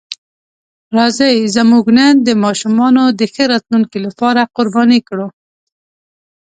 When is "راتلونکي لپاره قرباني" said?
3.53-4.99